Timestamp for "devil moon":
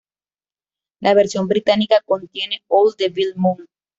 2.97-3.67